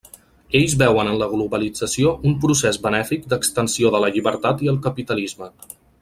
Ells 0.59 0.71
veuen 0.81 1.09
en 1.09 1.17
la 1.23 1.27
globalització 1.33 2.13
un 2.31 2.39
procés 2.45 2.79
benèfic 2.87 3.27
d'extensió 3.33 3.91
de 3.97 4.01
la 4.05 4.09
llibertat 4.15 4.65
i 4.69 4.73
el 4.75 4.81
capitalisme. 4.87 5.51